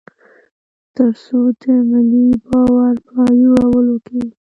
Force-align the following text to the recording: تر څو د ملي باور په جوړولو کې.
تر 0.95 1.09
څو 1.23 1.39
د 1.61 1.63
ملي 1.91 2.27
باور 2.47 2.93
په 3.07 3.17
جوړولو 3.41 3.95
کې. 4.05 4.21